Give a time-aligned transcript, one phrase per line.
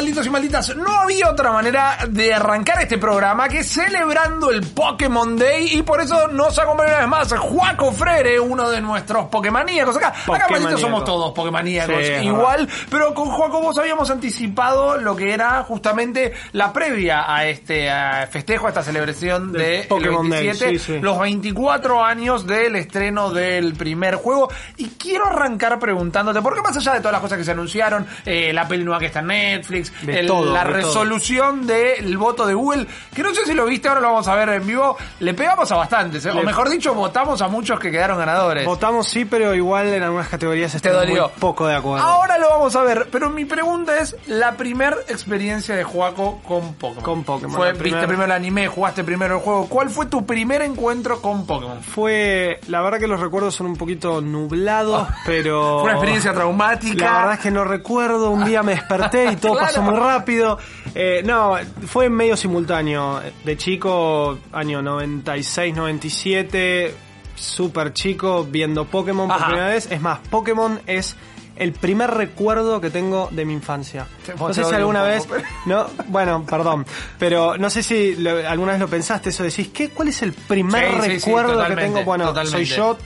[0.00, 5.36] Malditos y malditas, no había otra manera de arrancar este programa que celebrando el Pokémon
[5.36, 9.98] Day y por eso nos acompaña una vez más Juaco Frere, uno de nuestros Pokémoníacos.
[9.98, 15.14] Acá, acá malditos somos todos Pokémoníacos Sí, igual, pero con Juaco vos habíamos anticipado lo
[15.14, 20.24] que era justamente la previa a este a festejo, a esta celebración Del de Pokémon
[20.24, 20.98] el Day, 27, sí, sí.
[20.98, 24.50] los 24 años del estreno del primer juego.
[24.78, 28.50] Y quiero arrancar preguntándote, porque más allá de todas las cosas que se anunciaron, eh,
[28.54, 32.46] la peli nueva que está en Netflix, De el- todo, la de resolución del voto
[32.46, 34.96] de Google, que no sé si lo viste, ahora lo vamos a ver en vivo,
[35.20, 36.30] le pegamos a bastantes, ¿eh?
[36.30, 38.64] o mejor dicho, votamos a muchos que quedaron ganadores.
[38.66, 42.04] Votamos sí, pero igual en algunas categorías estoy muy poco de acuerdo.
[42.06, 46.74] Ahora lo vamos a ver, pero mi pregunta es la primer experiencia de Juaco con
[46.74, 47.04] Pokémon.
[47.04, 49.66] Con Pokémon, Fue, la viste primer- primero el anime, jugaste primero el juego.
[49.68, 51.82] ¿Cuál fue tu primer encuentro con Pokémon?
[51.82, 55.74] Fue, la verdad que los recuerdos son un poquito nublados, pero...
[55.80, 57.04] Fue una experiencia traumática.
[57.04, 59.66] La verdad es que no recuerdo, un día me desperté y todo Claro.
[59.66, 60.58] pasó muy rápido.
[60.94, 63.20] Eh, no, fue medio simultáneo.
[63.44, 66.94] De chico, año 96, 97,
[67.34, 69.46] súper chico, viendo Pokémon por Ajá.
[69.46, 69.90] primera vez.
[69.90, 71.16] Es más, Pokémon es
[71.56, 74.06] el primer recuerdo que tengo de mi infancia.
[74.38, 75.28] No sé si alguna un vez...
[75.66, 76.86] No, bueno, perdón.
[77.18, 80.32] Pero no sé si lo- alguna vez lo pensaste, eso decís, ¿qué, ¿cuál es el
[80.32, 82.02] primer Sí, sí, sí, recuerdo que tengo?
[82.04, 82.66] Bueno, totalmente.
[82.66, 82.96] soy yo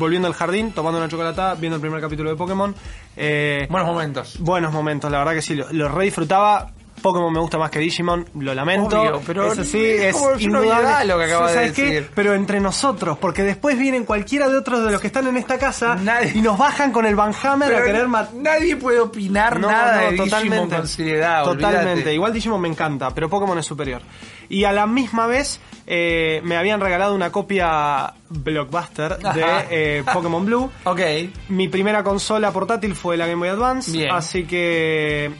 [0.00, 2.74] volviendo al jardín, tomando una chocolatada, viendo el primer capítulo de Pokémon.
[3.16, 4.36] Eh, Buenos momentos.
[4.40, 6.72] buenos momentos, la verdad que sí, lo, lo re disfrutaba.
[7.02, 9.00] Pokémon me gusta más que Digimon, lo lamento.
[9.00, 11.06] Obvio, pero es así, es es indudable.
[11.06, 12.10] lo que acaba de decir.
[12.14, 15.58] Pero entre nosotros, porque después vienen cualquiera de otros de los que están en esta
[15.58, 18.34] casa Nadie- y nos bajan con el Van Hammer a querer matar.
[18.34, 21.44] nadie puede opinar nada de Digimon con seriedad.
[21.44, 21.90] Totalmente.
[21.92, 22.14] olvídate.
[22.14, 24.02] Igual Digimon me encanta, pero Pokémon es superior.
[24.48, 30.44] Y a la misma vez eh, me habían regalado una copia blockbuster de eh, Pokémon
[30.44, 30.70] Blue.
[30.84, 31.00] Ok.
[31.48, 34.10] Mi primera consola portátil fue la Game Boy Advance, Bien.
[34.10, 35.30] así que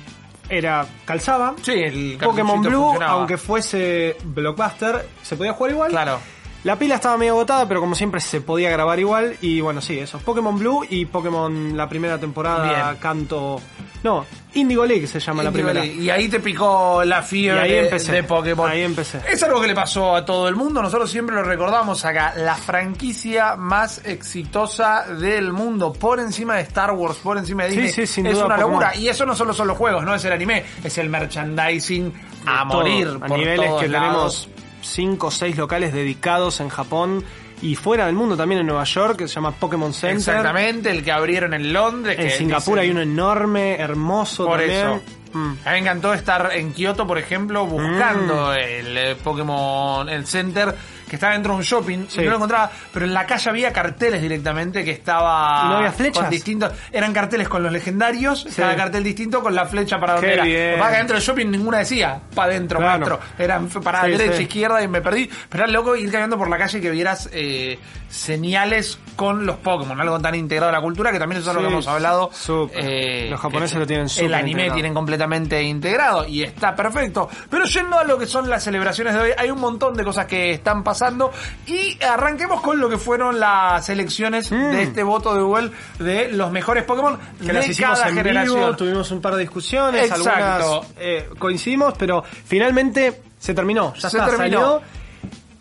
[0.50, 1.54] era calzaba.
[1.62, 3.12] Sí, el Pokémon Blue, funcionaba.
[3.12, 5.90] aunque fuese blockbuster, se podía jugar igual.
[5.90, 6.18] Claro.
[6.64, 9.36] La pila estaba medio agotada, pero como siempre se podía grabar igual.
[9.40, 10.18] Y bueno, sí, eso.
[10.18, 12.96] Pokémon Blue y Pokémon la primera temporada, Bien.
[13.00, 13.60] canto.
[14.02, 14.24] No,
[14.54, 15.84] Indigo League se llama la primera.
[15.84, 18.12] Y ahí te picó la fiebre ahí empecé.
[18.12, 18.68] de Pokémon.
[18.70, 19.20] Ahí empecé.
[19.28, 20.80] Es algo que le pasó a todo el mundo.
[20.80, 22.32] Nosotros siempre lo recordamos acá.
[22.36, 25.92] La franquicia más exitosa del mundo.
[25.92, 28.06] Por encima de Star Wars, por encima de Sí, Disney.
[28.06, 28.72] sí, sin es duda, una Pokémon.
[28.80, 28.96] locura.
[28.96, 30.64] Y eso no solo son los juegos, no es el anime.
[30.82, 32.12] Es el merchandising
[32.46, 32.78] a Todo.
[32.78, 33.08] morir.
[33.22, 34.48] A por niveles todos que lados.
[34.48, 34.48] tenemos
[34.82, 37.22] 5 o 6 locales dedicados en Japón
[37.62, 40.16] y fuera del mundo también en Nueva York, que se llama Pokémon Center.
[40.18, 42.18] Exactamente, el que abrieron en Londres.
[42.18, 44.78] En que Singapur hay uno enorme, hermoso Por también.
[44.78, 45.02] eso.
[45.32, 45.52] Mm.
[45.64, 50.74] A mí me encantó estar en Kioto, por ejemplo, buscando el eh, Pokémon el Center
[51.10, 52.20] que estaba dentro de un shopping Sí.
[52.20, 55.76] y no lo encontraba, pero en la calle había carteles directamente que estaba ¿Y no
[55.78, 56.22] había flechas?
[56.22, 60.32] con distintos, eran carteles con los legendarios, cada cartel distinto con la flecha para donde
[60.32, 60.44] era.
[60.76, 63.06] Lo que dentro del shopping ninguna decía para adentro, Claro.
[63.08, 63.20] maestro.
[63.44, 64.42] Eran para Sí, derecha, sí.
[64.44, 65.28] izquierda y me perdí.
[65.48, 67.78] Pero era loco ir caminando por la calle y que vieras eh,
[68.08, 71.60] señales con los Pokémon, algo tan integrado a la cultura que también eso es lo
[71.60, 72.30] que hemos hablado.
[72.72, 74.74] eh, Los japoneses lo tienen El súper anime integrado.
[74.74, 77.28] tienen completamente integrado y está perfecto.
[77.50, 80.24] Pero yendo a lo que son las celebraciones de hoy, hay un montón de cosas
[80.24, 81.30] que están pasando
[81.66, 86.50] y arranquemos con lo que fueron las elecciones de este voto de Google de los
[86.50, 88.56] mejores Pokémon que de las hicimos cada en generación.
[88.56, 90.30] vivo, tuvimos un par de discusiones, Exacto.
[90.30, 94.60] algunas eh, coincidimos, pero finalmente se terminó, ya Se está, terminó.
[94.60, 94.99] salió.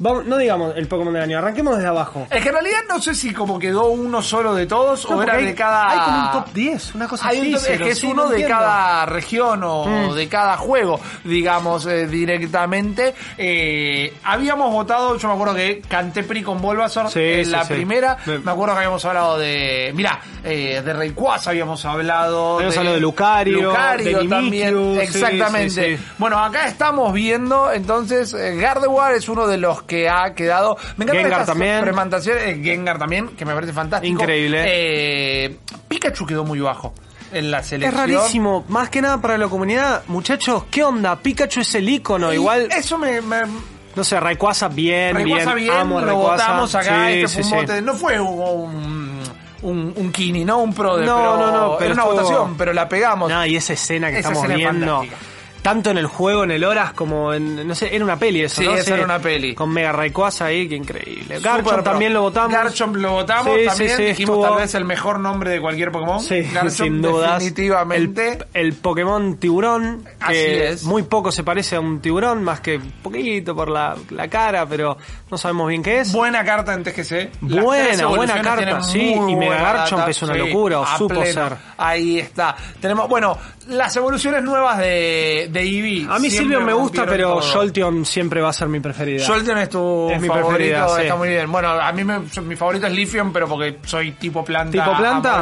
[0.02, 2.26] Vamos, no digamos el Pokémon del año, arranquemos desde abajo.
[2.32, 5.22] Es que en realidad no sé si como quedó uno solo de todos No, o
[5.22, 5.90] era de cada...
[5.92, 7.66] Hay como un top 10, una cosa Hay un así.
[7.66, 8.58] top- es que es sí, uno no de entiendo.
[8.64, 10.14] cada región o Mm.
[10.16, 13.14] de cada juego, digamos, eh, directamente.
[13.38, 17.66] Eh, habíamos votado, yo me acuerdo que canté PRI con Bulbasaur Sí, en sí, la
[17.66, 18.18] primera.
[18.26, 19.92] Me- acuerdo que habíamos hablado de.
[19.96, 22.56] Mirá, eh, de Rayquaza habíamos hablado.
[22.56, 25.00] Habíamos hablado de Lucario, Lucario de también.
[25.02, 26.00] Exactamente.
[26.18, 30.78] Bueno, acá estamos viendo, entonces, eh, Gardevoir es uno de los que ha quedado.
[30.96, 31.82] Me encanta Gengar también.
[31.82, 34.14] Premantaciones, eh, Gengar también, que me parece fantástico.
[34.14, 34.64] Increíble.
[34.66, 35.58] Eh,
[35.90, 36.94] Pikachu quedó muy bajo
[37.34, 38.00] en la Es selección.
[38.00, 40.04] rarísimo, más que nada para la comunidad.
[40.08, 41.18] Muchachos, ¿qué onda?
[41.18, 42.70] Pikachu es el icono, Y igual.
[42.72, 43.20] Eso me.
[43.22, 43.42] me
[43.96, 47.08] No sé, Rayquaza bien, Rayquaza bien, bien, amo lo votamos acá.
[47.08, 47.74] Sí, este sí, fue un sí.
[47.84, 49.20] No fue un.
[49.62, 50.60] Un, un Kini, ¿no?
[50.60, 53.30] Un pro de No, pero no, no, pero Era una estuvo- votación, pero la pegamos.
[53.30, 55.04] No, y esa escena que Esa estamos escena es viendo.
[55.62, 58.62] Tanto en el juego, en el Horas, como en, no sé, era una peli eso,
[58.62, 58.76] Sí, ¿no?
[58.76, 59.54] esa era una peli.
[59.56, 61.40] Con Mega Rayquaza ahí, que increíble.
[61.40, 62.52] Garchomp también lo votamos.
[62.54, 63.98] Garchomp lo votamos Sí, también.
[63.98, 66.20] sí, Dijimos estuvo- tal vez el mejor nombre de cualquier Pokémon.
[66.22, 67.34] Sí, Garchomp sin dudas.
[67.44, 68.40] definitivamente.
[68.54, 70.84] El, el Pokémon tiburón, Así que es.
[70.84, 74.98] muy poco se parece a un tiburón, más que poquito por la, la cara, pero
[75.30, 76.12] no sabemos bien qué es.
[76.12, 77.30] Buena carta en TGC.
[77.48, 81.50] Las Buena, buena carta, sí, y Mega Garchomp data, es una locura, o supo pleno.
[81.50, 81.58] ser.
[81.78, 82.56] Ahí está.
[82.80, 83.38] Tenemos, bueno,
[83.70, 86.08] las evoluciones nuevas de, de Eevee.
[86.10, 87.40] a mí Silvio me gusta, pero.
[87.42, 89.26] Jolteon siempre va a ser mi preferida.
[89.26, 91.02] Jolteon es tu Es mi favorito, preferida, sí.
[91.04, 91.52] está muy bien.
[91.52, 94.72] Bueno, a mí me- mi favorito es Lifion, pero porque soy tipo planta.
[94.84, 95.42] tipo planta.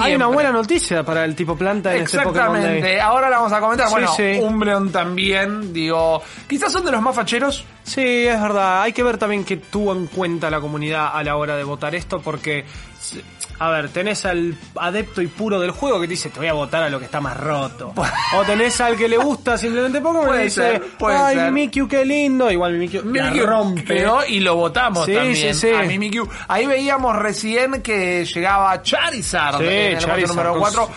[0.00, 2.56] Hay una buena noticia para el tipo planta en este Pokémon.
[2.56, 3.00] Exactamente.
[3.00, 3.86] Ahora la vamos a comentar.
[3.88, 4.38] Sí, bueno, sí.
[4.40, 7.64] Umbreon también, digo, quizás son de los más facheros.
[7.82, 8.82] Sí, es verdad.
[8.82, 11.94] Hay que ver también qué tuvo en cuenta la comunidad a la hora de votar
[11.94, 12.64] esto, porque,
[13.58, 16.52] a ver, tenés al adepto y puro del juego que te dice, te voy a
[16.52, 17.92] votar a lo que está más roto.
[18.36, 21.52] o tenés al que le gusta simplemente Pokémon y dice, ay, ser.
[21.52, 22.50] Mimikyu, qué lindo.
[22.50, 23.84] Igual Mimikyu, la Mimikyu rompe.
[23.84, 25.74] quedó y lo votamos Sí, también sí, sí.
[25.74, 26.28] a Mimikyu.
[26.48, 30.88] Ahí veíamos recién que llegaba Charizard en el Charizard, número con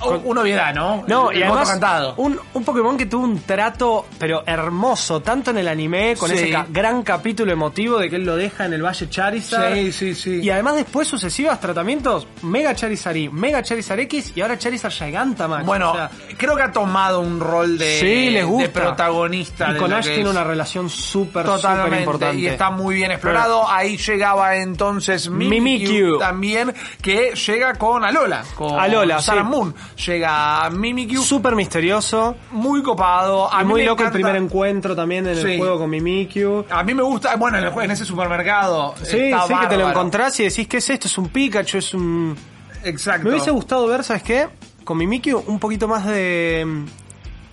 [0.00, 0.20] 4.
[0.22, 1.04] su- Una obviedad, ¿no?
[1.06, 2.14] No, el, y el además cantado.
[2.16, 6.36] un, un Pokémon que tuvo un trato, pero hermoso, tanto en el anime, con Sí.
[6.36, 9.74] ese ca- gran capítulo emotivo de que él lo deja en el Valle Charizard.
[9.74, 10.40] Sí, sí, sí.
[10.42, 15.66] Y además después sucesivos tratamientos, Mega Charizard y Mega Charizard X y ahora Charizard Gigantamax.
[15.66, 18.62] Bueno, O sea, creo que ha tomado un rol de, sí, les gusta.
[18.66, 19.70] de protagonista.
[19.72, 22.36] Y con Ash tiene una relación súper, súper importante.
[22.38, 23.68] y está muy bien explorado.
[23.68, 26.18] Ahí llegaba entonces Mimikyu, Mimikyu.
[26.18, 28.42] también, que llega con Alola.
[28.54, 29.30] Con Alola, sí.
[29.44, 29.74] Moon.
[30.06, 32.36] Llega Mimikyu, Súper misterioso.
[32.52, 33.52] muy copado.
[33.52, 35.52] A y mí muy me loco el primer encuentro también en Sí.
[35.52, 36.64] el juego con Mimikyu.
[36.70, 38.94] A mí me gusta, bueno, en, el en ese supermercado.
[39.02, 41.06] Sí, sí, que te lo encontrás y decís, ¿qué es esto?
[41.08, 42.36] Es un Pikachu, es un...
[42.84, 43.24] Exacto.
[43.24, 44.48] Me hubiese gustado ver, ¿sabes qué?
[44.84, 46.64] Con Mimikyu un poquito más de...
[46.66, 46.84] mm,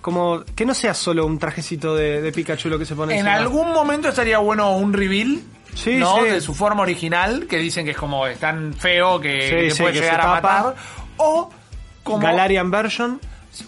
[0.00, 3.20] Como que no sea solo un trajecito de, de Pikachu lo que se pone En
[3.26, 3.34] encima.
[3.36, 5.40] algún momento estaría bueno un reveal.
[5.74, 6.16] Sí, ¿no?
[6.16, 6.30] sí.
[6.30, 9.82] De su forma original, que dicen que es como es tan feo que, Sí, que
[9.82, 10.74] puede que llegar a matar.
[11.18, 11.50] O
[12.14, 13.20] como Galarian version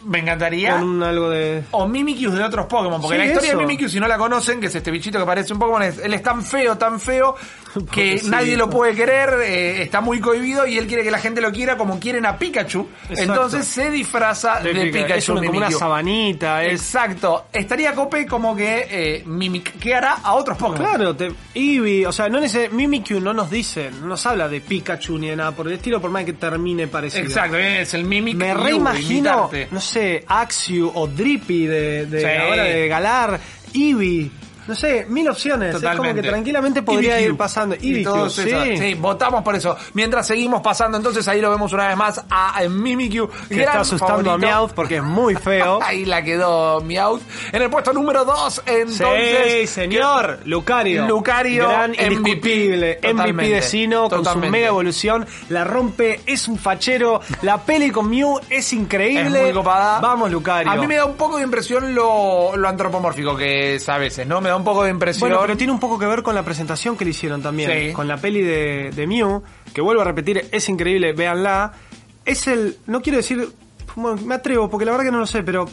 [0.04, 0.72] me encantaría.
[0.74, 1.64] con un algo de...
[1.72, 3.58] O Mimikyu de otros Pokémon, porque Sí, la historia eso.
[3.58, 5.98] de Mimikyu, si no la conocen, que es este bichito que parece un Pokémon, es-
[5.98, 7.34] él es tan feo, tan feo,
[7.92, 11.40] que nadie lo puede querer, eh, está muy cohibido y él quiere que la gente
[11.40, 12.88] lo quiera como quieren a Pikachu.
[13.08, 13.22] Exacto.
[13.32, 15.06] Entonces se disfraza de, de Pikachu.
[15.06, 15.78] Pika- es una- como una Mimikyu.
[15.78, 16.72] sabanita, es...
[16.80, 17.46] Exacto.
[17.52, 20.88] Estaría cope como que eh, mimiqueara a otros Pokémon.
[20.88, 24.60] Claro, te, Eevee, o sea, no neces- Mimikyu no nos dice, no nos habla de
[24.60, 27.24] Pikachu ni de nada por el estilo, por más que termine parecido.
[27.24, 28.36] Exacto, es el Mimic.
[28.36, 32.26] Me reimagino, no sé, Axew o Drippy de, de Sí.
[32.26, 33.40] ahora de Galar,
[33.74, 34.30] Eevee,
[34.66, 35.74] no sé, mil opciones.
[35.74, 37.76] Es como que tranquilamente podría ir pasando.
[37.80, 38.50] Y todos sí.
[38.76, 39.76] sí, votamos por eso.
[39.94, 43.28] Mientras seguimos pasando, entonces ahí lo vemos una vez más a Mimikyu.
[43.48, 44.46] Que gran está asustando favorito.
[44.46, 45.80] a Meowth porque es muy feo.
[45.90, 47.22] Ahí la quedó Meowth.
[47.52, 49.52] En el puesto número 2, entonces.
[49.52, 50.40] sí, señor.
[50.44, 51.06] Lucario.
[51.06, 52.12] Lucario, Gran, MVP.
[52.12, 53.00] indiscutible.
[53.02, 55.26] MVP de Sino con su mega evolución.
[55.48, 57.20] La rompe, es un fachero.
[57.42, 59.38] La peli con Mew es increíble.
[59.38, 60.00] Es muy copada.
[60.00, 60.70] Vamos, Lucario.
[60.70, 64.26] A mí me da un poco de impresión lo, lo antropomórfico que es a veces,
[64.26, 64.40] ¿no?
[64.40, 65.28] Me da un poco de impresión.
[65.28, 67.70] Bueno, pero tiene un poco que ver con la presentación que le hicieron también.
[67.88, 67.92] Sí.
[67.92, 69.42] Con la peli de, de Mew,
[69.74, 71.72] que vuelvo a repetir, es increíble, véanla.
[72.24, 73.48] Es el, no quiero decir,
[73.96, 75.68] bueno, me atrevo porque la verdad que no lo sé, pero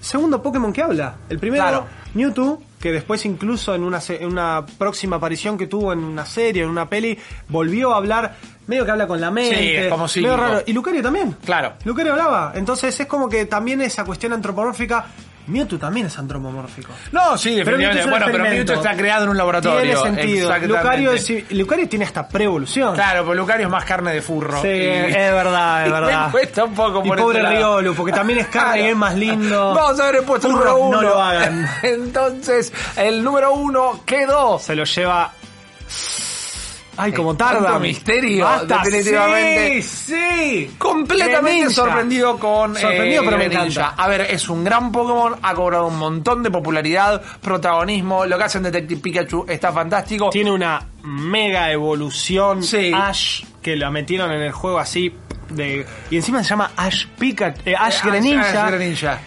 [0.00, 1.16] segundo Pokémon que habla.
[1.28, 1.86] El primero, Claro.
[2.14, 6.62] Mewtwo, que después incluso en una, en una próxima aparición que tuvo en una serie,
[6.62, 7.18] en una peli,
[7.48, 8.36] volvió a hablar,
[8.66, 9.86] medio que habla con la mente.
[9.86, 10.36] es como medio psíquico.
[10.36, 10.62] raro.
[10.66, 11.36] Y Lucario también.
[11.44, 11.72] Claro.
[11.84, 12.52] Lucario hablaba.
[12.54, 15.06] Entonces es como que también esa cuestión antropomórfica.
[15.46, 16.92] Mewtwo también es antropomórfico.
[17.12, 18.10] No, sí, Pero definitivamente.
[18.10, 18.44] Bueno, pero.
[18.44, 19.80] Mewtwo está creado en un laboratorio.
[20.02, 20.58] Tiene sentido.
[20.66, 22.94] Lucario, es- Lucario tiene hasta pre-evolución.
[22.94, 24.60] Claro, pues Lucario es más carne de furro.
[24.62, 26.26] Sí, Y- es verdad, es y verdad.
[26.26, 27.78] Me cuesta un poco Y por pobre ese lado.
[27.80, 29.74] Riolu, porque también es carne y es más lindo.
[29.74, 31.02] Vamos a ver puesto Furros, número uno.
[31.02, 31.68] no lo hagan.
[31.82, 34.58] Entonces, el número uno quedó.
[34.58, 35.32] Se lo lleva.
[36.96, 37.62] Ay, como Eh, tarda.
[37.64, 39.82] tanto misterio, Basta, definitivamente.
[39.82, 40.74] Sí, sí.
[40.78, 41.70] Completamente Greninja.
[41.70, 43.80] sorprendido con Sorprendido, eh, pero me Greninja.
[43.80, 44.02] encanta.
[44.02, 48.44] A ver, es un gran Pokémon, ha cobrado un montón de popularidad, protagonismo, lo que
[48.44, 50.30] hacen Detective Pikachu está fantástico.
[50.30, 52.62] Tiene una mega evolución.
[52.62, 52.92] Sí.
[52.94, 55.12] Ash, que la metieron en el juego así.
[55.50, 57.60] De, y encima se llama Ash Pikachu.
[57.66, 58.64] eh, Ash Greninja.
[58.66, 59.20] Ash Greninja.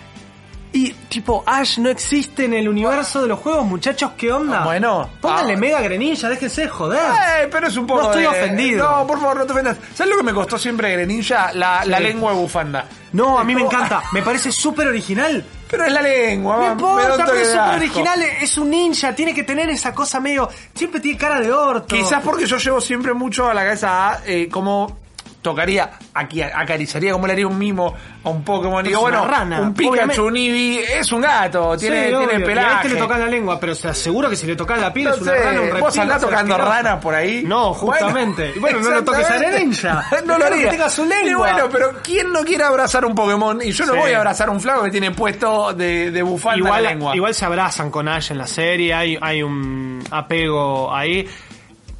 [0.71, 4.63] Y tipo, Ash no existe en el universo de los juegos, muchachos, ¿qué onda?
[4.63, 5.57] Bueno, Pónganle ah.
[5.57, 6.99] mega Greninja, déjense de joder.
[6.99, 8.87] Eh, pero es un poco No estoy de- ofendido.
[8.87, 9.77] No, por favor, no te ofendas.
[9.95, 11.53] ¿Sabes lo que me costó siempre Greninja?
[11.53, 12.85] La, la lengua de bufanda.
[13.13, 15.43] No, a mí me encanta, me parece súper original.
[15.69, 19.43] Pero es la lengua, No importa, pero es súper original, es un ninja, tiene que
[19.43, 20.49] tener esa cosa medio...
[20.75, 21.95] Siempre tiene cara de orto.
[21.95, 24.97] Quizás porque yo llevo siempre mucho a la cabeza eh, como
[25.41, 27.93] tocaría, aquí acariciaría como le haría un mimo
[28.23, 28.85] a un Pokémon.
[28.85, 30.21] Y digo, bueno, rana, un Pikachu, obviamente.
[30.21, 32.33] un Eevee, es un gato, tiene, Sí, tiene.
[32.39, 32.75] Y a pelaje.
[32.75, 35.15] este le tocas la lengua, pero te aseguro que si le tocas la piel No
[35.15, 35.81] es una sé, rana, un reptil.
[35.81, 37.43] vos andás tocando ranas por ahí.
[37.45, 38.53] No, justamente.
[38.59, 39.37] Bueno, no lo toques a.
[39.37, 40.05] Greninja.
[40.25, 40.69] no lo Dejalo que haría.
[40.71, 41.29] tenga su lengua.
[41.29, 43.59] Y bueno, pero ¿quién no quiere abrazar un Pokémon?
[43.63, 43.99] Y yo no Sí.
[43.99, 47.15] voy a abrazar un flaco que tiene puesto de, de bufanda igual, la lengua.
[47.15, 51.25] igual se abrazan con Ash en la serie, hay, hay un apego ahí.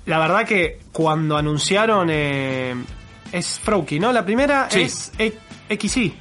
[0.05, 2.75] La verdad que cuando anunciaron eh,
[3.31, 4.11] es Froakie, ¿no?
[4.11, 4.81] La primera Sí.
[4.81, 5.37] es E-
[5.69, 6.13] XY.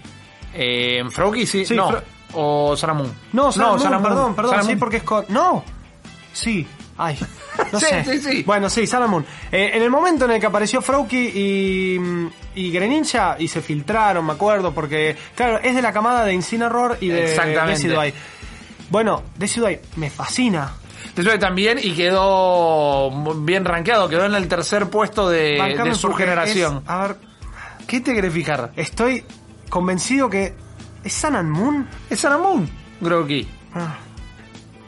[0.55, 1.65] Eh, ¿En Froakie sí?
[1.65, 1.91] Sí, no.
[1.91, 2.03] Fro-
[2.35, 3.11] O Saramun.
[3.33, 4.03] No, Salamún, Salamún.
[4.09, 5.25] perdón, perdón, sí, porque es con...
[5.29, 5.65] No,
[6.33, 6.67] sí,
[6.99, 7.19] ay,
[7.73, 8.05] no Sí, sé.
[8.05, 8.43] sí, sí.
[8.43, 9.25] Bueno, sí, Salamún.
[9.51, 11.99] Eh, en el momento en el que apareció Froakie y,
[12.55, 16.99] y Greninja, y se filtraron, me acuerdo, porque, claro, es de la camada de Incineroar
[17.01, 17.71] y de Exactamente.
[17.85, 18.15] Decidueye.
[18.91, 20.73] Bueno, Decidueye me fascina.
[21.17, 23.11] Sube también y quedó
[23.43, 26.83] bien rankeado, quedó en el tercer puesto de, de su generación.
[26.85, 27.17] es- a ver,
[27.87, 28.73] ¿Qué te querés fijar?
[28.77, 29.25] estoy
[29.69, 30.55] convencido que...
[31.05, 31.89] ¿Es Sun and Moon?
[32.11, 32.69] Es Saramun,
[33.01, 33.49] Groki.
[33.75, 33.97] Ah.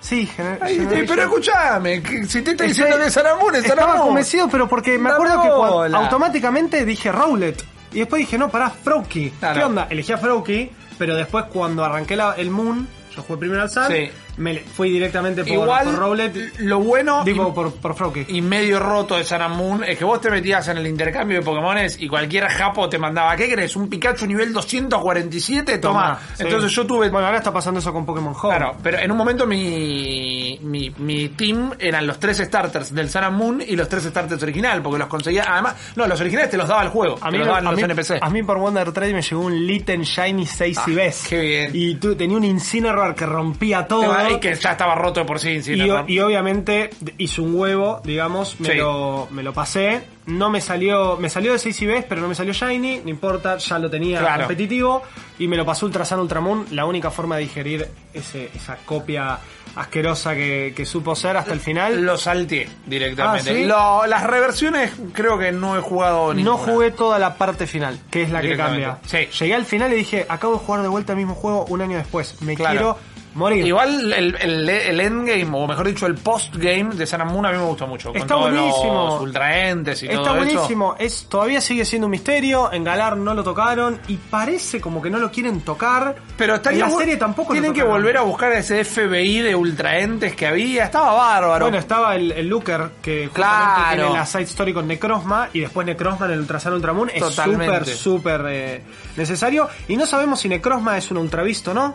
[0.01, 0.29] Sí,
[0.61, 4.07] Ay, Generation- pero escúchame, si te Estoy- diciendo que es Saramun, es Estaba Saramun.
[4.09, 7.65] convencido, pero porque me Una acuerdo que cuando- automáticamente dije Rowlet.
[7.93, 9.31] Y después dije, no, pará, Froakie.
[9.39, 9.59] Claro.
[9.59, 9.87] ¿Qué onda?
[9.91, 13.87] Elegí a Froakie, pero después cuando arranqué la- el Moon, yo jugué primero al Sun,
[13.89, 14.11] Sí.
[14.41, 16.59] Me fui directamente por, Igual, por Rowlet.
[16.59, 18.27] lo bueno Digo, y, por, por Froakie.
[18.29, 22.01] y medio roto de Saramun es que vos te metías en el intercambio de Pokémones
[22.01, 23.77] y cualquier japo te mandaba, ¿qué querés?
[23.77, 25.79] ¿Un Pikachu nivel 247?
[25.79, 26.19] Toma.
[26.37, 26.43] sí.
[26.45, 28.57] Entonces yo tuve Bueno, ahora está pasando eso con Pokémon Home.
[28.57, 33.63] Claro, pero en un momento mi, mi, mi team eran los tres starters del Moon
[33.67, 35.45] y los tres starters original, porque los conseguía.
[35.47, 37.17] Además, no, los originales te los daba el juego.
[37.21, 38.19] A mí, los me- daban a, los mí, NPC.
[38.23, 41.27] a mí por Wonder Trade me llegó un Litten Shiny 6 Ah, y ves.
[41.29, 41.71] qué bien.
[41.75, 44.03] Y tú, tenía un Incineroar que rompía todo.
[44.33, 45.63] Y que ya estaba roto de por sí.
[45.63, 46.05] sí, Y, ¿no?
[46.09, 48.75] y obviamente hice un huevo, digamos, me, Sí.
[48.79, 50.03] lo, me lo pasé.
[50.27, 53.57] No me salió, me salió de 6 IBs, pero no me salió Shiny, no importa,
[53.59, 54.43] ya lo tenía Claro.
[54.43, 55.03] competitivo.
[55.39, 58.77] Y me lo pasó Ultra Sun Ultra Moon, la única forma de digerir ese, esa
[58.85, 59.39] copia
[59.77, 62.03] asquerosa que, que supo ser hasta el final.
[62.05, 63.51] Lo salteé directamente.
[63.51, 63.65] Ah, ¿sí?
[63.65, 66.57] Lo- las reversiones creo que no he jugado no ninguna.
[66.59, 68.99] jugué toda la parte final, que es la que cambia.
[69.07, 69.29] Sí.
[69.39, 71.97] Llegué al final y dije, acabo de jugar de vuelta el mismo juego un año
[71.99, 72.41] después.
[72.43, 72.73] Me Claro.
[72.73, 72.99] quiero
[73.35, 73.67] morir.
[73.67, 77.53] Igual el, el, el endgame, o mejor dicho, el postgame de Sun and Moon a
[77.53, 78.13] mí me gustó mucho.
[78.15, 79.07] Está con buenísimo.
[79.13, 80.45] los ultraentes y Está todo eso.
[80.55, 85.01] buenísimo, es, todavía sigue siendo un misterio, en Galar no lo tocaron y parece como
[85.01, 86.17] que no lo quieren tocar.
[86.37, 89.55] Pero estaría en la serie tampoco lo Tienen que volver a buscar ese FBI de
[89.55, 90.85] ultraentes que había.
[90.85, 91.67] Estaba bárbaro.
[91.67, 93.95] Bueno, estaba el, el Looker que Claro.
[94.03, 97.87] tiene la side story con Necrozma y después Necrozma en el Ultrasan Ultramoon es súper,
[97.87, 98.83] súper eh,
[99.17, 99.69] necesario.
[99.89, 101.95] Y no sabemos si Necrozma es un Ultravisto o no.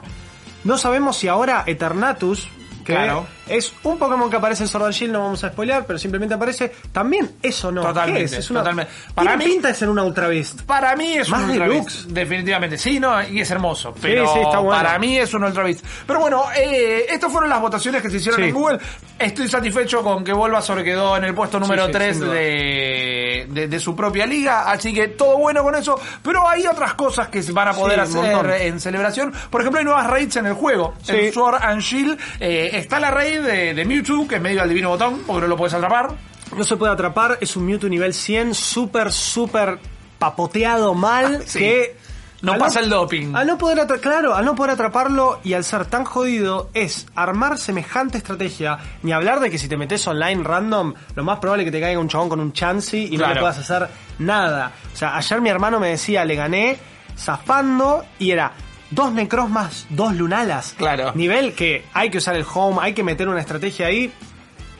[0.65, 2.49] No sabemos si ahora Eternatus,
[2.83, 3.25] Claro.
[3.47, 6.35] Es un Pokémon que aparece en Sword and Shield, no vamos a spoilear, pero simplemente
[6.35, 7.81] aparece, también eso no.
[7.81, 8.33] Totalmente, ¿Qué es?
[8.33, 8.91] Es una, totalmente.
[9.13, 10.61] Para mí pinta de ser una Ultra Beast.
[10.63, 11.95] Para mí es Más un Ultra deluxe.
[12.05, 12.77] Beast, definitivamente.
[12.77, 13.93] Sí, no, y es hermoso.
[14.01, 14.81] Pero sí, está bueno.
[14.83, 15.85] para mí es un Ultra Beast.
[16.07, 18.47] Pero bueno, eh, estas fueron las votaciones que se hicieron Sí.
[18.49, 18.79] en Google.
[19.19, 22.33] Estoy satisfecho con que Bulbasaur quedó en el puesto número sí, 3 sin duda.
[22.35, 24.69] de, de, de su propia liga.
[24.71, 25.99] Así que todo bueno con eso.
[26.21, 29.33] Pero hay otras cosas que se van a poder Sí, un hacer en celebración.
[29.49, 30.93] Por ejemplo, hay nuevas raids en el juego.
[31.03, 31.13] Sí.
[31.15, 34.69] En Sword and Shield eh, está la raid de, de Mewtwo, que es medio al
[34.69, 36.09] divino botón, porque no lo puedes atrapar.
[36.55, 39.79] No se puede atrapar, es un Mewtwo nivel 100, súper, súper
[40.19, 41.59] papoteado mal, Sí.
[41.59, 42.05] que...
[42.41, 43.33] No al pasa el doping.
[43.35, 47.07] Al no poder atra- claro, al no poder atraparlo y al ser tan jodido es
[47.15, 51.63] armar semejante estrategia, ni hablar de que si te metes online random, lo más probable
[51.63, 53.87] es que te caiga un chabón con un chansey y no le puedas hacer
[54.19, 54.73] nada.
[54.93, 56.77] O sea, ayer mi hermano me decía, le gané
[57.17, 58.51] zafando y era
[58.91, 60.73] dos necrosmas, dos lunalas.
[60.77, 61.11] Claro.
[61.15, 64.11] Nivel que hay que usar el home, hay que meter una estrategia ahí.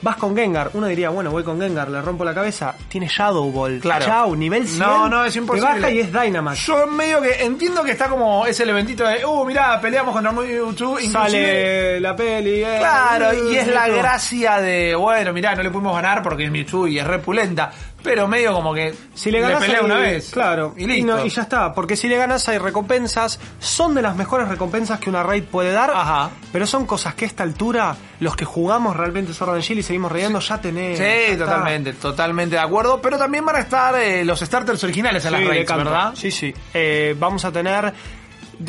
[0.02, 2.74] Vas con Gengar, uno diría, bueno, voy con Gengar, le rompo la cabeza.
[2.88, 3.80] Tiene Shadow Ball.
[3.80, 4.04] Claro.
[4.04, 4.78] Chau, nivel 100.
[4.78, 5.66] No, no, es imposible.
[5.68, 6.66] Te baja y es Dynamax.
[6.66, 11.00] Yo medio que entiendo que está como ese eventito de, uh, mirá, peleamos contra Mewtwo,
[11.00, 11.12] inclusive...
[11.12, 12.62] Sale la peli.
[12.62, 16.50] eh, Claro, y es la gracia de, bueno, mirá, no le pudimos ganar porque es
[16.50, 17.72] Mewtwo y es repulenta,
[18.06, 20.30] pero medio como que Si le ganas pelea una vez.
[20.30, 20.72] Claro.
[20.78, 21.06] Y listo.
[21.16, 21.74] no, y ya está.
[21.74, 23.38] Porque si le ganas hay recompensas.
[23.58, 25.90] Son de las mejores recompensas que una raid puede dar.
[25.90, 26.30] Ajá.
[26.52, 29.82] Pero son cosas que a esta altura, los que jugamos realmente Sword and Shield y
[29.82, 30.98] seguimos reyendo, ya tenés.
[30.98, 31.44] ya Sí, está.
[31.46, 35.36] totalmente, totalmente de acuerdo, pero también van a estar eh, los starters originales en Sí,
[35.40, 35.76] las raids.
[35.76, 36.12] ¿verdad?
[36.14, 36.54] Sí, sí.
[36.72, 37.92] Eh, vamos a tener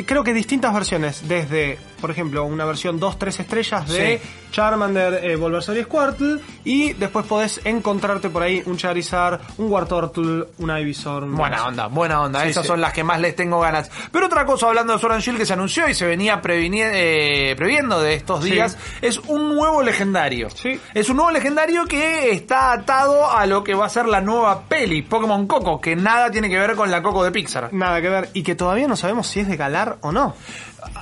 [0.05, 4.29] creo que distintas versiones, desde, por ejemplo, una versión 2-3 estrellas de Sí.
[4.51, 10.45] Charmander, eh, Bulbasaur y Squirtle, y después podés encontrarte por ahí un Charizard, un Wartortle,
[10.57, 11.23] un Ivysaur.
[11.23, 12.41] un Buena onda, buena onda.
[12.43, 12.67] Sí, Esas sí.
[12.67, 13.91] son las que más les tengo ganas.
[14.11, 17.53] Pero otra cosa, hablando de Sword and Shield que se anunció y se venía eh,
[17.57, 20.47] previendo de estos días, es un nuevo legendario.
[20.93, 24.63] Es un nuevo legendario que está atado a lo que va a ser la nueva
[24.63, 27.73] peli, Pokémon Coco, que nada tiene que ver con la Coco de Pixar.
[27.73, 29.57] Nada que ver, y que todavía no sabemos si es de
[30.01, 30.33] O no.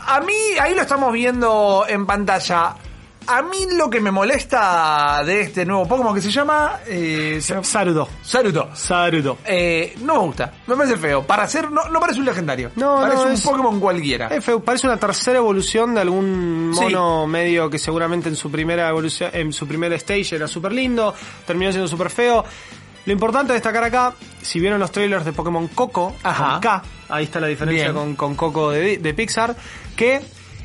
[0.07, 2.75] A mí, ahí lo estamos viendo en pantalla.
[3.27, 6.79] A mí lo que me molesta de este nuevo Pokémon que se llama...
[6.85, 8.07] Eh, se- Sarudo.
[8.21, 8.69] Saruto.
[8.75, 9.39] Sarudo.
[9.45, 11.23] Eh, no me gusta, me parece feo.
[11.25, 12.69] Para hacer, no, no parece un legendario.
[12.75, 14.27] No, parece no, un es- Pokémon cualquiera.
[14.27, 16.81] Es feo, parece una tercera evolución de algún Sí.
[16.83, 21.15] mono medio que seguramente en su primera evolución, en su primera stage era súper lindo,
[21.47, 22.45] terminó siendo súper feo.
[23.05, 26.59] Lo importante de destacar acá, si vieron los trailers de Pokémon Coco, Ajá.
[26.59, 29.55] K, ahí está la diferencia con, con Coco de, de Pixar,
[29.95, 30.21] que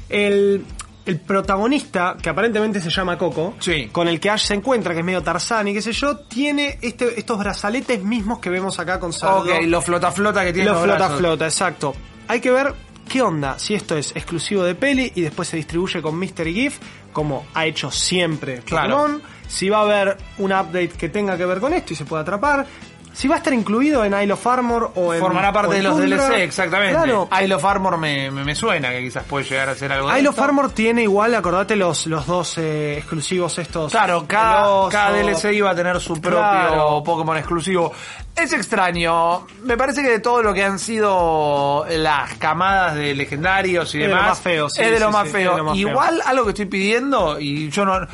[0.08, 0.64] el,
[1.06, 3.88] el protagonista, que aparentemente se llama Coco, Sí.
[3.92, 6.78] con el que Ash se encuentra, que es medio Tarzán y qué sé yo, tiene
[6.82, 9.52] este, estos brazaletes mismos que vemos acá con Sarudo.
[9.54, 11.18] ok, lo flota flota que tiene Lo los flota brazos.
[11.18, 11.94] flota, exacto.
[12.28, 12.74] Hay que ver
[13.10, 16.80] qué onda, si esto es exclusivo de peli y después se distribuye con Mystery Gift,
[17.12, 18.96] como ha hecho siempre Claro.
[18.96, 19.22] Pokémon.
[19.48, 22.22] Si va a haber un update que tenga que ver con esto y se pueda
[22.22, 22.64] atrapar.
[23.12, 25.20] Si va a estar incluido en Isle of Armor o en.
[25.20, 26.28] Formará parte de los Tundra.
[26.28, 26.94] DLC, exactamente.
[26.94, 27.28] Claro.
[27.42, 30.18] Isle of Armor me, me, me suena que quizás puede llegar a ser algo de
[30.18, 30.38] Isle of.
[30.38, 33.90] Armor tiene igual, acordate los, los dos eh, exclusivos estos.
[33.92, 37.02] Claro, cada, cada DLC iba a tener su propio Claro.
[37.04, 37.92] Pokémon exclusivo.
[38.36, 39.46] Es extraño.
[39.64, 44.04] Me parece que de todo lo que han sido las camadas de legendarios y Es
[44.04, 44.28] de lo demás.
[44.30, 45.74] más feo, sí, es de lo más feo.
[45.74, 48.06] Igual algo que estoy pidiendo, y yo no.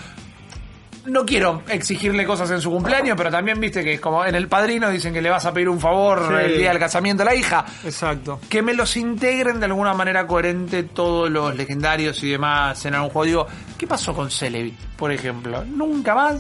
[1.06, 4.48] No quiero exigirle cosas en su cumpleaños, pero también viste que es como en el
[4.48, 6.44] padrino dicen que le vas a pedir un favor Sí.
[6.52, 7.64] el día del casamiento a la hija.
[7.84, 8.40] Exacto.
[8.48, 13.10] que me los integren de alguna manera coherente todos los legendarios y demás en algún
[13.10, 13.24] juego.
[13.26, 13.46] Digo,
[13.78, 15.64] ¿qué pasó con Celebi, por ejemplo?
[15.64, 16.36] Nunca más.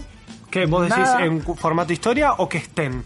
[0.50, 0.66] ¿Qué?
[0.66, 1.24] ¿Vos decís Nada.
[1.24, 3.04] en formato historia o que estén?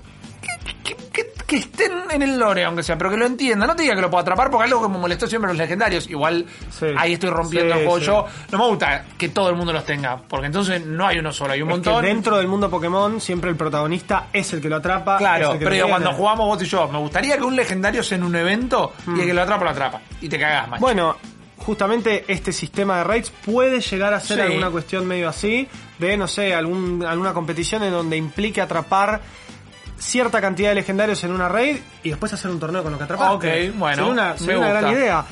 [0.85, 3.66] Que, que- que estén en el lore, aunque sea, pero que lo entiendan.
[3.69, 6.09] No te diga que lo puedo atrapar, porque algo que me molestó siempre los legendarios.
[6.09, 6.87] Igual Sí.
[6.97, 8.07] ahí estoy rompiendo Sí, el juego sí.
[8.07, 8.26] yo.
[8.52, 11.52] No me gusta que todo el mundo los tenga, porque entonces no hay uno solo,
[11.54, 12.04] hay un Es que montón.
[12.04, 15.14] dentro del mundo Pokémon siempre el protagonista es el que lo atrapa.
[15.14, 18.16] es Claro, pero digo, cuando jugamos vos y yo, me gustaría que un legendario sea
[18.19, 20.00] en un evento y el que lo atrapa, lo atrapa.
[20.21, 20.80] Y te cagas, macho.
[20.80, 21.16] Bueno,
[21.57, 24.42] justamente este sistema de raids puede llegar a ser Sí.
[24.45, 29.21] alguna cuestión medio así, de, no sé, algún, alguna competición en donde implique atrapar
[30.00, 33.04] cierta cantidad de legendarios en una raid y después hacer un torneo con lo que
[33.04, 33.69] atrapaste.
[33.69, 35.25] Ok, bueno, Sería una, sería una gran idea.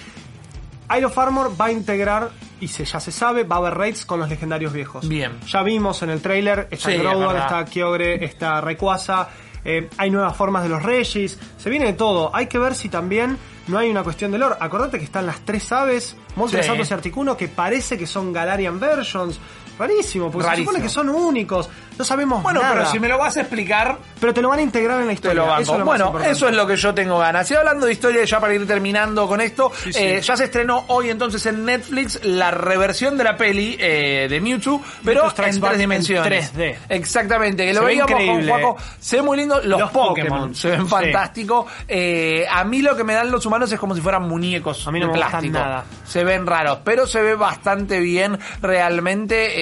[0.94, 4.04] Isle of Armor va a integrar, y se, ya se sabe, va a haber raids
[4.04, 5.06] con los legendarios viejos.
[5.06, 5.38] Bien.
[5.46, 9.28] Ya vimos en el trailer, está Sí, es Groudon, está Kyogre, está Rayquaza,
[9.64, 12.34] eh, hay nuevas formas de los Regis, se viene de todo.
[12.34, 13.36] Hay que ver si también
[13.68, 14.56] no hay una cuestión de lore.
[14.60, 16.72] Acordate que están las tres aves, Moltres, Sí.
[16.72, 19.38] Y Articuno, que parece que son Galarian versions.
[19.78, 20.72] Rarísimo, porque Rarísimo.
[20.72, 21.68] se supone que son únicos.
[21.96, 22.74] No sabemos Bueno, nada.
[22.74, 25.10] pero si me lo vas a explicar, Pero te lo van a integrar en la
[25.10, 25.42] Te historia.
[25.42, 25.62] lo banco.
[25.62, 27.48] Eso es lo bueno, eso es lo que yo tengo ganas.
[27.50, 29.98] Y hablando de historia, ya para ir terminando con esto, Sí, sí.
[30.02, 34.40] eh, ya se estrenó hoy entonces en Netflix la reversión de la peli eh, de
[34.40, 36.52] Mewtwo, pero Mewtwo en tres en dimensiones.
[36.54, 36.76] 3D.
[36.88, 38.50] Exactamente, que Se lo ve veíamos increíble.
[38.50, 38.82] con Juaco.
[38.98, 39.60] Se ve muy lindo.
[39.62, 40.54] Los, Los Pokémon, Pokémon.
[40.56, 40.88] se ven Sí.
[40.88, 41.66] fantásticos.
[41.86, 44.90] Eh, a mí lo que me dan los humanos es como si fueran muñecos A
[44.92, 45.52] mí no de me plástico.
[45.58, 45.84] nada.
[46.04, 49.52] Se ven raros, pero se ve bastante bien realmente.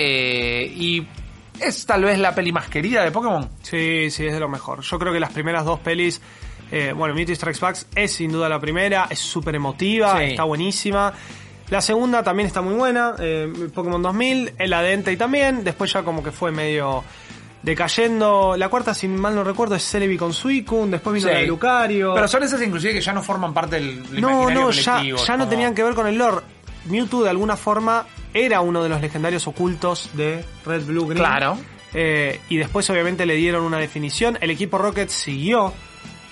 [0.63, 1.07] eh, y
[1.61, 3.49] es tal vez la peli más querida de Pokémon.
[3.63, 4.81] Sí, sí, es de lo mejor.
[4.83, 6.21] Yo creo que las primeras dos pelis,
[6.71, 10.25] eh, bueno, Mewtwo Strikes Back es sin duda la primera, es súper emotiva, Sí.
[10.25, 11.13] está buenísima.
[11.71, 14.75] La segunda también está muy buena, eh, Pokémon 2000, el
[15.13, 17.03] y también, después ya como que fue medio
[17.62, 18.57] decayendo.
[18.57, 21.35] La cuarta, si mal no recuerdo, es Celebi con Suicune, después vino Sí.
[21.35, 22.14] la de Lucario.
[22.14, 25.37] Pero son esas inclusive que ya no forman parte del del no, no, ya, ya
[25.37, 26.42] no tenían que ver con el lore.
[26.87, 31.19] Mewtwo de alguna forma era uno de los legendarios ocultos de Red Blue Green.
[31.19, 31.59] Claro.
[31.95, 34.38] Eh, y después obviamente le dieron una definición.
[34.40, 35.73] El equipo Rocket siguió.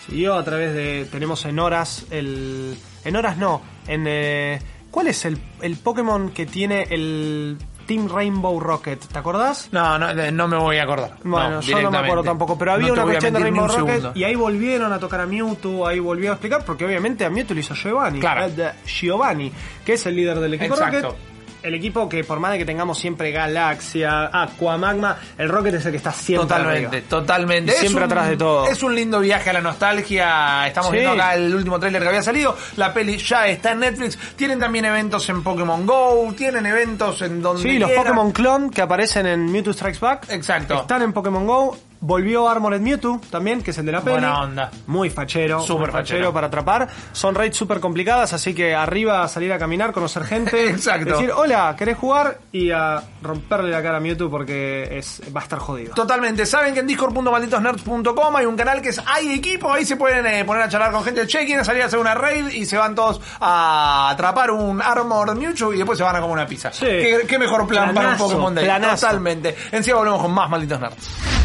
[0.07, 1.07] Siguió a través de.
[1.11, 2.77] Tenemos en horas el.
[3.05, 3.63] En horas no.
[3.89, 4.05] En.
[4.07, 4.61] eh,
[4.91, 7.57] ¿Cuál es el, el Pokémon que tiene el
[7.87, 9.01] Team Rainbow Rocket?
[9.07, 9.69] ¿Te acordás?
[9.73, 11.13] No, no, no me voy a acordar.
[11.23, 14.13] Bueno, yo no me acuerdo tampoco, pero había No una cuestión de Rainbow Rocket segundo.
[14.15, 17.55] y ahí volvieron a tocar a Mewtwo, ahí volvió a explicar, porque obviamente a Mewtwo
[17.55, 18.21] lo hizo Giovanni.
[18.21, 18.47] Claro.
[18.47, 19.53] eh, Giovanni,
[19.85, 21.09] que es el líder del equipo Exacto.
[21.09, 21.34] Rocket.
[21.65, 25.87] El equipo que por más de que tengamos siempre Galaxia, Aqua, Magma, el Rocket es
[25.87, 27.09] el que está siempre Totalmente, arriba.
[27.09, 27.73] totalmente.
[27.73, 28.67] Y siempre un- atrás de todo.
[28.67, 30.67] Es un lindo viaje a la nostalgia.
[30.67, 30.97] Estamos Sí.
[30.99, 32.55] viendo acá el último tráiler que había salido.
[32.77, 34.19] La peli ya está en Netflix.
[34.37, 36.35] Tienen también eventos en Pokémon Go.
[36.37, 37.91] Tienen eventos en donde Sí, los.
[37.93, 40.75] Pokémon Clone que aparecen en Mewtwo Strikes Back Exacto.
[40.83, 41.79] están en Pokémon Go.
[42.07, 44.17] Volvió Armored Mewtwo también, que es el de la peli.
[44.17, 44.71] Buena onda.
[44.89, 45.63] Muy fachero.
[45.63, 46.35] Súper muy fachero.
[46.35, 46.87] para atrapar.
[47.13, 50.69] Son raids súper complicadas, así que arriba a salir a caminar, conocer gente.
[50.69, 51.13] Exacto.
[51.13, 52.41] Decir, hola, ¿querés jugar?
[52.53, 55.95] Y a romperle la cara a Mewtwo porque es, va a estar jodido.
[55.95, 56.45] Totalmente.
[56.45, 59.73] Saben que en discord.malditosnerds.com hay un canal que es Hay Equipo.
[59.73, 61.27] Ahí se pueden eh, poner a charlar con gente.
[61.27, 65.35] Che, quieren salir a hacer una raid y se van todos a atrapar un Armor
[65.35, 66.71] Mewtwo y después se van a comer una pizza.
[66.71, 66.85] Sí.
[66.85, 68.67] ¿Qué, qué mejor plan para un Pokémon Day?
[68.67, 69.07] planazo.
[69.07, 69.57] Totalmente.
[69.73, 71.44] Encima volvemos con más Malditos Nerds.